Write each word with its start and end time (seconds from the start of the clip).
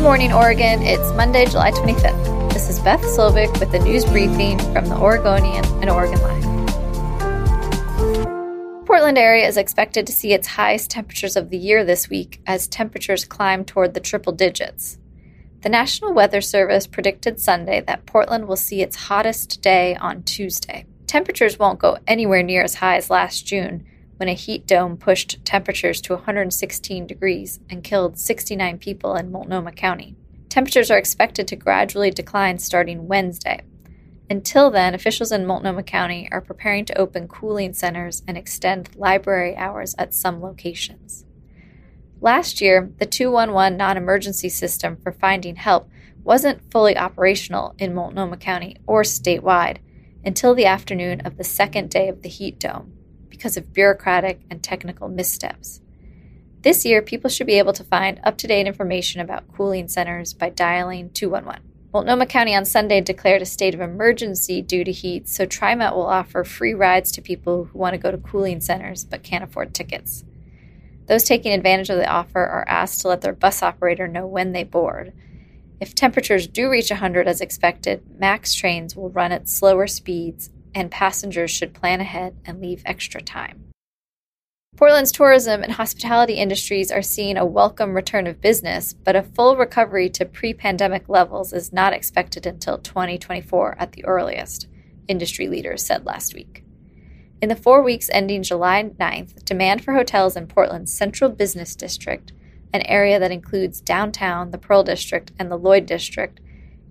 Good 0.00 0.06
morning, 0.06 0.32
Oregon. 0.32 0.80
It's 0.80 1.12
Monday, 1.12 1.44
July 1.44 1.72
25th. 1.72 2.54
This 2.54 2.70
is 2.70 2.80
Beth 2.80 3.02
Slovic 3.02 3.60
with 3.60 3.70
the 3.70 3.80
news 3.80 4.06
briefing 4.06 4.58
from 4.72 4.86
the 4.86 4.96
Oregonian 4.96 5.62
and 5.82 5.90
Oregon 5.90 6.18
Live. 6.22 6.42
Portland 8.86 9.18
area 9.18 9.46
is 9.46 9.58
expected 9.58 10.06
to 10.06 10.12
see 10.12 10.32
its 10.32 10.46
highest 10.46 10.90
temperatures 10.90 11.36
of 11.36 11.50
the 11.50 11.58
year 11.58 11.84
this 11.84 12.08
week 12.08 12.40
as 12.46 12.66
temperatures 12.66 13.26
climb 13.26 13.62
toward 13.62 13.92
the 13.92 14.00
triple 14.00 14.32
digits. 14.32 14.96
The 15.60 15.68
National 15.68 16.14
Weather 16.14 16.40
Service 16.40 16.86
predicted 16.86 17.38
Sunday 17.38 17.82
that 17.82 18.06
Portland 18.06 18.48
will 18.48 18.56
see 18.56 18.80
its 18.80 18.96
hottest 18.96 19.60
day 19.60 19.96
on 19.96 20.22
Tuesday. 20.22 20.86
Temperatures 21.08 21.58
won't 21.58 21.78
go 21.78 21.98
anywhere 22.06 22.42
near 22.42 22.62
as 22.62 22.76
high 22.76 22.96
as 22.96 23.10
last 23.10 23.44
June, 23.46 23.84
when 24.20 24.28
a 24.28 24.34
heat 24.34 24.66
dome 24.66 24.98
pushed 24.98 25.42
temperatures 25.46 25.98
to 26.02 26.12
116 26.14 27.06
degrees 27.06 27.58
and 27.70 27.82
killed 27.82 28.18
69 28.18 28.76
people 28.76 29.16
in 29.16 29.32
Multnomah 29.32 29.72
County. 29.72 30.14
Temperatures 30.50 30.90
are 30.90 30.98
expected 30.98 31.48
to 31.48 31.56
gradually 31.56 32.10
decline 32.10 32.58
starting 32.58 33.08
Wednesday. 33.08 33.62
Until 34.28 34.70
then, 34.70 34.94
officials 34.94 35.32
in 35.32 35.46
Multnomah 35.46 35.84
County 35.84 36.28
are 36.30 36.42
preparing 36.42 36.84
to 36.84 36.98
open 36.98 37.28
cooling 37.28 37.72
centers 37.72 38.22
and 38.28 38.36
extend 38.36 38.94
library 38.94 39.56
hours 39.56 39.94
at 39.96 40.12
some 40.12 40.42
locations. 40.42 41.24
Last 42.20 42.60
year, 42.60 42.92
the 42.98 43.06
211 43.06 43.78
non 43.78 43.96
emergency 43.96 44.50
system 44.50 44.98
for 44.98 45.12
finding 45.12 45.56
help 45.56 45.88
wasn't 46.22 46.70
fully 46.70 46.94
operational 46.94 47.74
in 47.78 47.94
Multnomah 47.94 48.36
County 48.36 48.76
or 48.86 49.02
statewide 49.02 49.78
until 50.22 50.54
the 50.54 50.66
afternoon 50.66 51.22
of 51.22 51.38
the 51.38 51.44
second 51.44 51.88
day 51.88 52.06
of 52.06 52.20
the 52.20 52.28
heat 52.28 52.58
dome 52.58 52.92
because 53.30 53.56
of 53.56 53.72
bureaucratic 53.72 54.40
and 54.50 54.62
technical 54.62 55.08
missteps. 55.08 55.80
This 56.62 56.84
year, 56.84 57.00
people 57.00 57.30
should 57.30 57.46
be 57.46 57.58
able 57.58 57.72
to 57.72 57.84
find 57.84 58.20
up 58.22 58.36
to 58.38 58.46
date 58.46 58.66
information 58.66 59.22
about 59.22 59.50
cooling 59.54 59.88
centers 59.88 60.34
by 60.34 60.50
dialing 60.50 61.08
211. 61.10 61.62
Multnomah 61.92 62.26
County 62.26 62.54
on 62.54 62.66
Sunday 62.66 63.00
declared 63.00 63.42
a 63.42 63.46
state 63.46 63.74
of 63.74 63.80
emergency 63.80 64.60
due 64.60 64.84
to 64.84 64.92
heat, 64.92 65.26
so 65.26 65.46
TriMet 65.46 65.94
will 65.94 66.06
offer 66.06 66.44
free 66.44 66.74
rides 66.74 67.10
to 67.12 67.22
people 67.22 67.64
who 67.64 67.78
want 67.78 67.94
to 67.94 67.98
go 67.98 68.10
to 68.10 68.18
cooling 68.18 68.60
centers 68.60 69.04
but 69.04 69.22
can't 69.22 69.42
afford 69.42 69.74
tickets. 69.74 70.24
Those 71.06 71.24
taking 71.24 71.52
advantage 71.52 71.90
of 71.90 71.96
the 71.96 72.08
offer 72.08 72.38
are 72.38 72.68
asked 72.68 73.00
to 73.00 73.08
let 73.08 73.22
their 73.22 73.32
bus 73.32 73.62
operator 73.62 74.06
know 74.06 74.26
when 74.26 74.52
they 74.52 74.62
board. 74.62 75.12
If 75.80 75.94
temperatures 75.94 76.46
do 76.46 76.70
reach 76.70 76.90
100 76.90 77.26
as 77.26 77.40
expected, 77.40 78.02
MAX 78.20 78.54
trains 78.54 78.94
will 78.94 79.10
run 79.10 79.32
at 79.32 79.48
slower 79.48 79.86
speeds 79.86 80.50
and 80.74 80.90
passengers 80.90 81.50
should 81.50 81.74
plan 81.74 82.00
ahead 82.00 82.36
and 82.44 82.60
leave 82.60 82.82
extra 82.84 83.20
time. 83.20 83.70
Portland's 84.76 85.12
tourism 85.12 85.62
and 85.62 85.72
hospitality 85.72 86.34
industries 86.34 86.90
are 86.90 87.02
seeing 87.02 87.36
a 87.36 87.44
welcome 87.44 87.92
return 87.92 88.26
of 88.26 88.40
business, 88.40 88.94
but 88.94 89.16
a 89.16 89.22
full 89.22 89.56
recovery 89.56 90.08
to 90.08 90.24
pre 90.24 90.54
pandemic 90.54 91.08
levels 91.08 91.52
is 91.52 91.72
not 91.72 91.92
expected 91.92 92.46
until 92.46 92.78
2024 92.78 93.76
at 93.78 93.92
the 93.92 94.04
earliest, 94.04 94.68
industry 95.08 95.48
leaders 95.48 95.84
said 95.84 96.06
last 96.06 96.34
week. 96.34 96.64
In 97.42 97.48
the 97.48 97.56
four 97.56 97.82
weeks 97.82 98.08
ending 98.12 98.42
July 98.42 98.90
9th, 98.98 99.44
demand 99.44 99.84
for 99.84 99.94
hotels 99.94 100.36
in 100.36 100.46
Portland's 100.46 100.92
central 100.92 101.30
business 101.30 101.74
district, 101.74 102.32
an 102.72 102.82
area 102.82 103.18
that 103.18 103.32
includes 103.32 103.80
downtown, 103.80 104.50
the 104.50 104.58
Pearl 104.58 104.82
District, 104.82 105.32
and 105.38 105.50
the 105.50 105.58
Lloyd 105.58 105.86
District, 105.86 106.38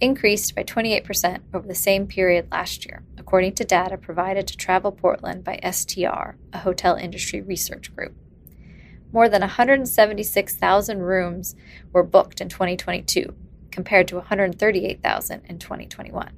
increased 0.00 0.54
by 0.54 0.62
28% 0.62 1.40
over 1.52 1.66
the 1.66 1.74
same 1.74 2.06
period 2.06 2.48
last 2.50 2.86
year, 2.86 3.02
according 3.26 3.52
to 3.52 3.64
data 3.64 3.98
provided 3.98 4.46
to 4.46 4.56
Travel 4.56 4.92
Portland 4.92 5.42
by 5.42 5.58
STR, 5.68 6.36
a 6.52 6.58
hotel 6.58 6.94
industry 6.94 7.40
research 7.40 7.92
group. 7.96 8.14
More 9.10 9.28
than 9.28 9.40
176,000 9.40 11.02
rooms 11.02 11.56
were 11.92 12.04
booked 12.04 12.40
in 12.40 12.48
2022, 12.48 13.34
compared 13.72 14.06
to 14.06 14.14
138,000 14.14 15.42
in 15.44 15.58
2021. 15.58 16.30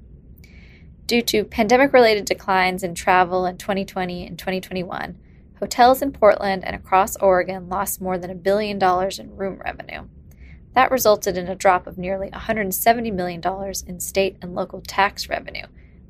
Due 1.04 1.20
to 1.20 1.44
pandemic 1.44 1.92
related 1.92 2.24
declines 2.24 2.82
in 2.82 2.94
travel 2.94 3.44
in 3.44 3.58
2020 3.58 4.26
and 4.26 4.38
2021, 4.38 5.18
hotels 5.58 6.00
in 6.00 6.10
Portland 6.10 6.64
and 6.64 6.74
across 6.74 7.16
Oregon 7.16 7.68
lost 7.68 8.00
more 8.00 8.16
than 8.16 8.30
a 8.30 8.34
billion 8.34 8.78
dollars 8.78 9.18
in 9.18 9.36
room 9.36 9.60
revenue, 9.62 10.04
that 10.72 10.90
resulted 10.90 11.36
in 11.36 11.48
a 11.48 11.54
drop 11.54 11.86
of 11.86 11.98
nearly 11.98 12.30
$170 12.30 13.12
million 13.12 13.42
in 13.86 14.00
state 14.00 14.38
and 14.40 14.54
local 14.54 14.80
tax 14.80 15.28
revenue, 15.28 15.66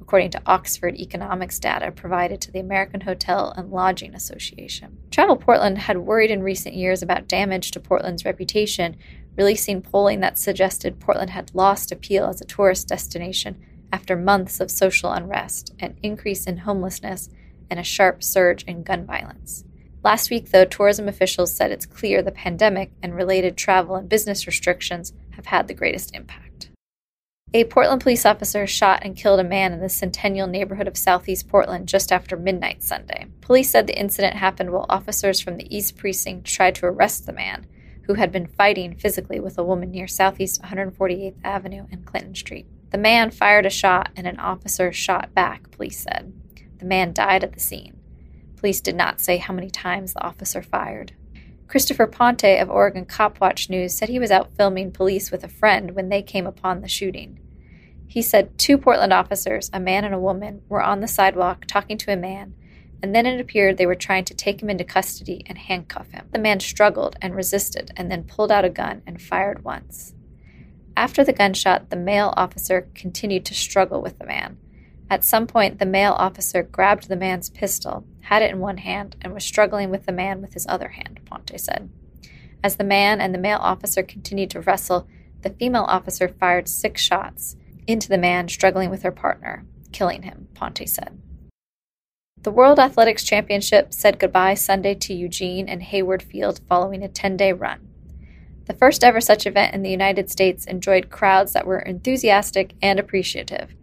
according 0.08 0.30
to 0.30 0.40
Oxford 0.46 0.96
economics 0.96 1.58
data 1.58 1.92
provided 1.92 2.40
to 2.40 2.50
the 2.50 2.58
American 2.58 3.02
Hotel 3.02 3.52
and 3.58 3.70
Lodging 3.70 4.14
Association. 4.14 4.96
Travel 5.10 5.36
Portland 5.36 5.76
had 5.76 5.98
worried 5.98 6.30
in 6.30 6.42
recent 6.42 6.74
years 6.74 7.02
about 7.02 7.28
damage 7.28 7.72
to 7.72 7.78
Portland's 7.78 8.24
reputation, 8.24 8.96
releasing 9.36 9.82
polling 9.82 10.20
that 10.20 10.38
suggested 10.38 10.98
Portland 10.98 11.28
had 11.28 11.54
lost 11.54 11.92
appeal 11.92 12.24
as 12.24 12.40
a 12.40 12.46
tourist 12.46 12.88
destination 12.88 13.62
after 13.92 14.16
months 14.16 14.60
of 14.60 14.70
social 14.70 15.12
unrest, 15.12 15.74
an 15.78 15.94
increase 16.02 16.46
in 16.46 16.56
homelessness, 16.56 17.28
and 17.68 17.78
a 17.78 17.84
sharp 17.84 18.24
surge 18.24 18.64
in 18.64 18.84
gun 18.84 19.04
violence. 19.04 19.62
Last 20.02 20.30
week, 20.30 20.52
though, 20.52 20.64
tourism 20.64 21.06
officials 21.06 21.54
said 21.54 21.70
it's 21.70 21.84
clear 21.84 22.22
the 22.22 22.32
pandemic 22.32 22.92
and 23.02 23.14
related 23.14 23.58
travel 23.58 23.96
and 23.96 24.08
business 24.08 24.46
restrictions 24.46 25.12
have 25.32 25.44
had 25.44 25.68
the 25.68 25.74
greatest 25.74 26.16
impact. 26.16 26.47
A 27.54 27.64
Portland 27.64 28.02
police 28.02 28.26
officer 28.26 28.66
shot 28.66 29.00
and 29.02 29.16
killed 29.16 29.40
a 29.40 29.44
man 29.44 29.72
in 29.72 29.80
the 29.80 29.88
Centennial 29.88 30.46
neighborhood 30.46 30.86
of 30.86 30.98
southeast 30.98 31.48
Portland 31.48 31.88
just 31.88 32.12
after 32.12 32.36
midnight 32.36 32.82
Sunday. 32.82 33.28
Police 33.40 33.70
said 33.70 33.86
the 33.86 33.98
incident 33.98 34.34
happened 34.34 34.70
while 34.70 34.84
officers 34.90 35.40
from 35.40 35.56
the 35.56 35.74
East 35.74 35.96
Precinct 35.96 36.46
tried 36.46 36.74
to 36.74 36.86
arrest 36.86 37.24
the 37.24 37.32
man, 37.32 37.64
who 38.02 38.14
had 38.14 38.30
been 38.30 38.46
fighting 38.46 38.94
physically 38.94 39.40
with 39.40 39.56
a 39.56 39.64
woman 39.64 39.90
near 39.90 40.06
Southeast 40.06 40.60
148th 40.60 41.36
Avenue 41.42 41.86
and 41.90 42.04
Clinton 42.04 42.34
Street. 42.34 42.66
The 42.90 42.98
man 42.98 43.30
fired 43.30 43.64
a 43.64 43.70
shot 43.70 44.10
and 44.14 44.26
an 44.26 44.38
officer 44.38 44.92
shot 44.92 45.32
back, 45.32 45.70
police 45.70 46.00
said. 46.00 46.34
The 46.78 46.84
man 46.84 47.14
died 47.14 47.44
at 47.44 47.54
the 47.54 47.60
scene. 47.60 47.98
Police 48.56 48.82
did 48.82 48.94
not 48.94 49.22
say 49.22 49.38
how 49.38 49.54
many 49.54 49.70
times 49.70 50.12
the 50.12 50.22
officer 50.22 50.60
fired. 50.60 51.12
Christopher 51.68 52.06
Ponte 52.06 52.58
of 52.58 52.70
Oregon 52.70 53.04
Cop 53.04 53.40
Watch 53.40 53.68
News 53.68 53.94
said 53.94 54.08
he 54.08 54.18
was 54.18 54.30
out 54.30 54.54
filming 54.56 54.90
police 54.90 55.30
with 55.30 55.44
a 55.44 55.48
friend 55.48 55.90
when 55.90 56.08
they 56.08 56.22
came 56.22 56.46
upon 56.46 56.80
the 56.80 56.88
shooting. 56.88 57.38
He 58.06 58.22
said 58.22 58.56
two 58.56 58.78
Portland 58.78 59.12
officers, 59.12 59.68
a 59.70 59.78
man 59.78 60.02
and 60.02 60.14
a 60.14 60.18
woman, 60.18 60.62
were 60.70 60.82
on 60.82 61.00
the 61.00 61.06
sidewalk 61.06 61.66
talking 61.66 61.98
to 61.98 62.12
a 62.12 62.16
man, 62.16 62.54
and 63.02 63.14
then 63.14 63.26
it 63.26 63.38
appeared 63.38 63.76
they 63.76 63.84
were 63.84 63.94
trying 63.94 64.24
to 64.24 64.34
take 64.34 64.62
him 64.62 64.70
into 64.70 64.82
custody 64.82 65.44
and 65.44 65.58
handcuff 65.58 66.10
him. 66.10 66.26
The 66.32 66.38
man 66.38 66.58
struggled 66.60 67.16
and 67.20 67.36
resisted 67.36 67.92
and 67.98 68.10
then 68.10 68.24
pulled 68.24 68.50
out 68.50 68.64
a 68.64 68.70
gun 68.70 69.02
and 69.06 69.20
fired 69.20 69.62
once. 69.62 70.14
After 70.96 71.22
the 71.22 71.34
gunshot, 71.34 71.90
the 71.90 71.96
male 71.96 72.32
officer 72.34 72.88
continued 72.94 73.44
to 73.44 73.54
struggle 73.54 74.00
with 74.00 74.18
the 74.18 74.26
man. 74.26 74.56
At 75.10 75.24
some 75.24 75.46
point, 75.46 75.78
the 75.78 75.86
male 75.86 76.12
officer 76.12 76.62
grabbed 76.62 77.08
the 77.08 77.16
man's 77.16 77.48
pistol, 77.48 78.04
had 78.22 78.42
it 78.42 78.50
in 78.50 78.58
one 78.58 78.78
hand, 78.78 79.16
and 79.22 79.32
was 79.32 79.44
struggling 79.44 79.90
with 79.90 80.04
the 80.04 80.12
man 80.12 80.42
with 80.42 80.54
his 80.54 80.66
other 80.68 80.88
hand, 80.88 81.20
Ponte 81.24 81.58
said. 81.58 81.88
As 82.62 82.76
the 82.76 82.84
man 82.84 83.20
and 83.20 83.34
the 83.34 83.38
male 83.38 83.58
officer 83.60 84.02
continued 84.02 84.50
to 84.50 84.60
wrestle, 84.60 85.08
the 85.42 85.50
female 85.50 85.84
officer 85.84 86.28
fired 86.28 86.68
six 86.68 87.00
shots 87.00 87.56
into 87.86 88.08
the 88.08 88.18
man 88.18 88.48
struggling 88.48 88.90
with 88.90 89.02
her 89.02 89.12
partner, 89.12 89.64
killing 89.92 90.22
him, 90.22 90.48
Ponte 90.54 90.86
said. 90.86 91.22
The 92.42 92.50
World 92.50 92.78
Athletics 92.78 93.24
Championship 93.24 93.94
said 93.94 94.18
goodbye 94.18 94.54
Sunday 94.54 94.94
to 94.94 95.14
Eugene 95.14 95.68
and 95.68 95.82
Hayward 95.82 96.22
Field 96.22 96.60
following 96.68 97.02
a 97.02 97.08
10 97.08 97.36
day 97.36 97.52
run. 97.52 97.88
The 98.66 98.74
first 98.74 99.02
ever 99.02 99.20
such 99.20 99.46
event 99.46 99.74
in 99.74 99.82
the 99.82 99.90
United 99.90 100.30
States 100.30 100.66
enjoyed 100.66 101.10
crowds 101.10 101.54
that 101.54 101.66
were 101.66 101.78
enthusiastic 101.78 102.74
and 102.82 103.00
appreciative. 103.00 103.74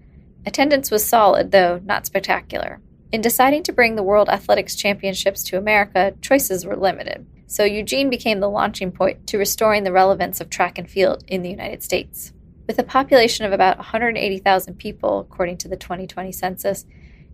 Attendance 0.45 0.91
was 0.91 1.03
solid, 1.05 1.51
though 1.51 1.81
not 1.83 2.05
spectacular. 2.05 2.79
In 3.11 3.21
deciding 3.21 3.63
to 3.63 3.73
bring 3.73 3.95
the 3.95 4.03
World 4.03 4.29
Athletics 4.29 4.75
Championships 4.75 5.43
to 5.43 5.57
America, 5.57 6.13
choices 6.21 6.65
were 6.65 6.75
limited, 6.75 7.25
so 7.47 7.63
Eugene 7.63 8.09
became 8.09 8.39
the 8.39 8.49
launching 8.49 8.91
point 8.91 9.25
to 9.27 9.37
restoring 9.37 9.83
the 9.83 9.91
relevance 9.91 10.41
of 10.41 10.49
track 10.49 10.77
and 10.77 10.89
field 10.89 11.23
in 11.27 11.41
the 11.41 11.49
United 11.49 11.81
States. 11.81 12.33
With 12.67 12.77
a 12.79 12.83
population 12.83 13.45
of 13.45 13.53
about 13.53 13.77
180,000 13.77 14.75
people, 14.75 15.19
according 15.19 15.57
to 15.59 15.67
the 15.67 15.77
2020 15.77 16.31
census, 16.31 16.85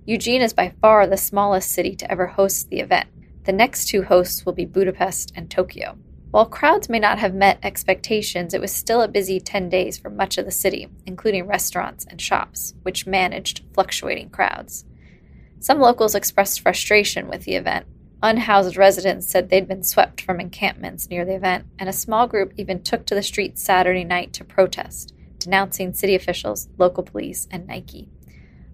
Eugene 0.05 0.41
is 0.41 0.53
by 0.53 0.73
far 0.81 1.07
the 1.07 1.17
smallest 1.17 1.71
city 1.71 1.95
to 1.95 2.11
ever 2.11 2.27
host 2.27 2.69
the 2.69 2.79
event. 2.79 3.09
The 3.45 3.51
next 3.51 3.85
two 3.85 4.03
hosts 4.03 4.45
will 4.45 4.53
be 4.53 4.65
Budapest 4.65 5.31
and 5.35 5.49
Tokyo. 5.49 5.97
While 6.31 6.45
crowds 6.45 6.87
may 6.87 6.99
not 6.99 7.19
have 7.19 7.33
met 7.33 7.59
expectations, 7.61 8.53
it 8.53 8.61
was 8.61 8.71
still 8.71 9.01
a 9.01 9.09
busy 9.09 9.41
10 9.41 9.67
days 9.67 9.97
for 9.97 10.09
much 10.09 10.37
of 10.37 10.45
the 10.45 10.51
city, 10.51 10.87
including 11.05 11.45
restaurants 11.45 12.05
and 12.05 12.21
shops, 12.21 12.73
which 12.83 13.05
managed 13.05 13.63
fluctuating 13.73 14.29
crowds. 14.29 14.85
Some 15.59 15.81
locals 15.81 16.15
expressed 16.15 16.61
frustration 16.61 17.27
with 17.27 17.43
the 17.43 17.55
event. 17.55 17.85
Unhoused 18.23 18.77
residents 18.77 19.27
said 19.27 19.49
they'd 19.49 19.67
been 19.67 19.83
swept 19.83 20.21
from 20.21 20.39
encampments 20.39 21.09
near 21.09 21.25
the 21.25 21.35
event, 21.35 21.65
and 21.77 21.89
a 21.89 21.93
small 21.93 22.27
group 22.27 22.53
even 22.55 22.81
took 22.81 23.05
to 23.07 23.15
the 23.15 23.23
streets 23.23 23.61
Saturday 23.61 24.05
night 24.05 24.31
to 24.33 24.45
protest, 24.45 25.13
denouncing 25.37 25.93
city 25.93 26.15
officials, 26.15 26.69
local 26.77 27.03
police, 27.03 27.45
and 27.51 27.67
Nike. 27.67 28.07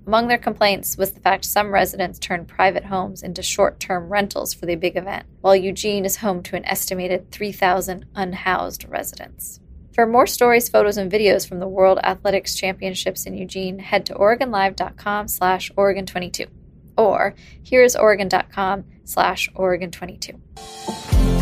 Among 0.07 0.30
their 0.30 0.38
complaints 0.38 0.98
was 0.98 1.12
the 1.12 1.19
fact 1.19 1.44
some 1.44 1.74
residents 1.74 2.18
turned 2.18 2.48
private 2.48 2.86
homes 2.86 3.21
into 3.21 3.44
short 3.44 3.77
term 3.77 4.07
rentals 4.07 4.54
for 4.54 4.65
the 4.65 4.75
big 4.75 4.95
event, 4.95 5.25
while 5.42 5.56
Eugene 5.56 6.06
is 6.06 6.15
home 6.18 6.42
to 6.44 6.56
an 6.56 6.63
estimated 6.63 7.30
3,000 7.31 8.06
unhoused 8.15 8.88
residents. 8.88 9.59
For 9.92 10.06
more 10.06 10.25
stories, 10.25 10.69
photos, 10.69 10.95
and 10.95 11.12
videos 11.12 11.45
from 11.48 11.59
the 11.59 11.68
World 11.68 12.00
Athletics 12.04 12.56
Championships 12.56 13.25
in 13.25 13.33
Eugene, 13.33 13.80
head 13.80 14.06
to 14.06 14.13
OregonLive.com 14.13 15.27
slash 15.27 15.71
Oregon22 15.74 16.48
or 16.95 17.36
hereisoregon.com 17.65 18.86
slash 19.04 19.50
Oregon22. 19.56 20.39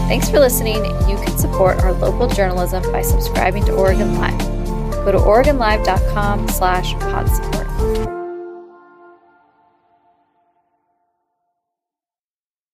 Thanks 0.08 0.30
for 0.30 0.40
listening. 0.40 0.84
You 1.08 1.18
can 1.18 1.38
support 1.38 1.82
our 1.82 1.94
local 1.94 2.28
journalism 2.28 2.82
by 2.92 3.04
subscribing 3.04 3.64
to 3.66 3.74
Oregon 3.74 4.18
Live. 4.18 4.40
Go 5.06 5.12
to 5.12 5.20
OregonLive.com 5.20 6.48
slash 6.48 6.94
pod 6.94 7.30
support. 7.30 8.15